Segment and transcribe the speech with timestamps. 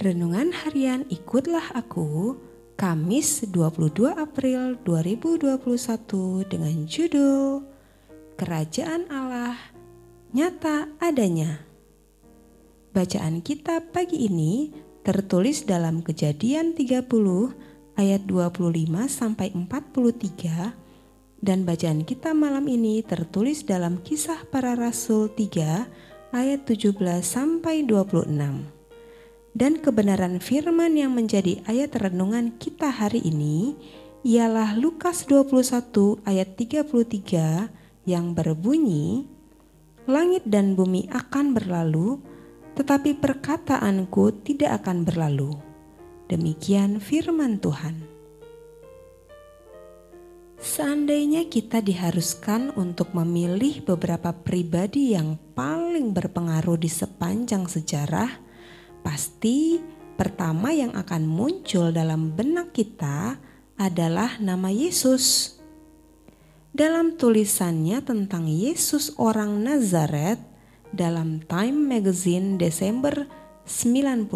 [0.00, 2.40] Renungan Harian Ikutlah Aku
[2.80, 5.60] Kamis 22 April 2021
[6.48, 7.68] dengan judul
[8.40, 9.60] Kerajaan Allah
[10.32, 11.60] Nyata Adanya
[12.96, 14.72] Bacaan kita pagi ini
[15.04, 17.04] tertulis dalam Kejadian 30
[18.00, 18.72] ayat 25
[19.04, 26.96] sampai 43 dan bacaan kita malam ini tertulis dalam Kisah Para Rasul 3 ayat 17
[27.20, 28.79] sampai 26.
[29.50, 33.74] Dan kebenaran firman yang menjadi ayat renungan kita hari ini
[34.22, 39.26] ialah Lukas 21 ayat 33 yang berbunyi
[40.08, 42.18] Langit dan bumi akan berlalu
[42.74, 45.52] tetapi perkataanku tidak akan berlalu.
[46.30, 48.00] Demikian firman Tuhan.
[50.60, 58.28] Seandainya kita diharuskan untuk memilih beberapa pribadi yang paling berpengaruh di sepanjang sejarah,
[59.00, 59.80] pasti
[60.14, 63.40] pertama yang akan muncul dalam benak kita
[63.80, 65.56] adalah nama Yesus.
[66.70, 70.38] Dalam tulisannya tentang Yesus orang Nazaret
[70.94, 73.26] dalam Time Magazine Desember
[73.66, 74.30] 99,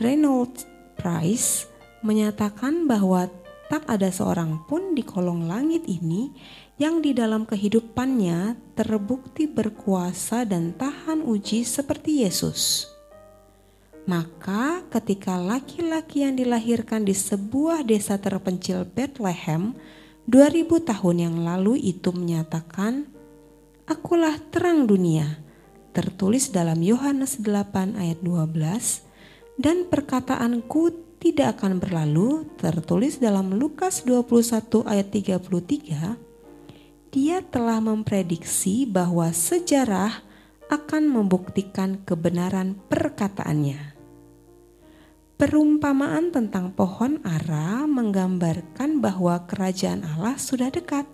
[0.00, 0.54] Reynold
[0.96, 1.68] Price
[2.04, 3.28] menyatakan bahwa
[3.72, 6.30] tak ada seorang pun di kolong langit ini
[6.76, 12.90] yang di dalam kehidupannya terbukti berkuasa dan tahan uji seperti Yesus.
[14.04, 19.72] Maka, ketika laki-laki yang dilahirkan di sebuah desa terpencil Bethlehem
[20.28, 23.08] 2000 tahun yang lalu itu menyatakan,
[23.88, 25.40] "Akulah terang dunia."
[25.96, 29.06] Tertulis dalam Yohanes 8 ayat 12,
[29.56, 36.20] dan perkataanku tidak akan berlalu tertulis dalam Lukas 21 ayat 33
[37.08, 40.20] dia telah memprediksi bahwa sejarah
[40.68, 43.96] akan membuktikan kebenaran perkataannya.
[45.40, 51.06] Perumpamaan tentang pohon ara menggambarkan bahwa kerajaan Allah sudah dekat.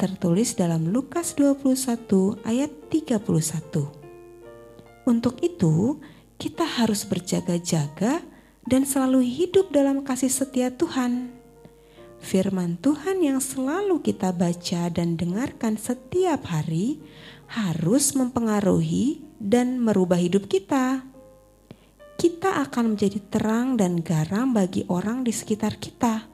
[0.00, 3.20] Tertulis dalam Lukas 21 ayat 31.
[5.04, 6.00] Untuk itu,
[6.40, 8.24] kita harus berjaga-jaga
[8.70, 11.34] dan selalu hidup dalam kasih setia Tuhan.
[12.22, 17.02] Firman Tuhan yang selalu kita baca dan dengarkan setiap hari
[17.50, 21.02] harus mempengaruhi dan merubah hidup kita.
[22.14, 26.30] Kita akan menjadi terang dan garam bagi orang di sekitar kita,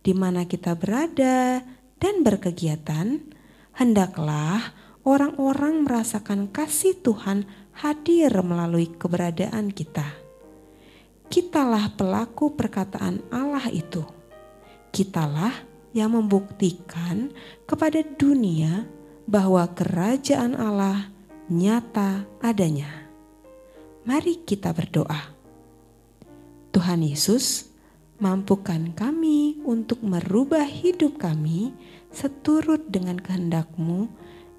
[0.00, 1.60] di mana kita berada
[2.00, 3.20] dan berkegiatan.
[3.76, 4.72] Hendaklah
[5.04, 7.44] orang-orang merasakan kasih Tuhan
[7.84, 10.25] hadir melalui keberadaan kita
[11.28, 14.02] kitalah pelaku perkataan Allah itu.
[14.90, 15.52] Kitalah
[15.96, 17.32] yang membuktikan
[17.64, 18.84] kepada dunia
[19.24, 21.08] bahwa kerajaan Allah
[21.48, 23.08] nyata adanya.
[24.06, 25.34] Mari kita berdoa.
[26.70, 27.72] Tuhan Yesus,
[28.22, 31.72] mampukan kami untuk merubah hidup kami
[32.12, 34.06] seturut dengan kehendak-Mu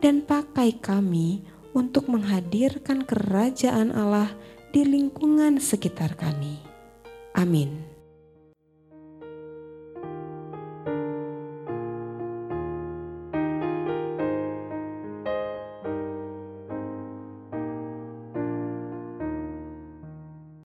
[0.04, 1.46] dan pakai kami
[1.78, 4.34] untuk menghadirkan kerajaan Allah
[4.78, 6.62] di lingkungan sekitar kami.
[7.34, 7.97] Amin.